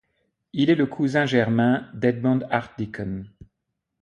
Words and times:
Il 0.53 0.71
est 0.71 0.75
le 0.75 0.87
cousin 0.87 1.27
germain 1.27 1.87
d'Edmond 1.93 2.39
Archdeacon. 2.49 3.25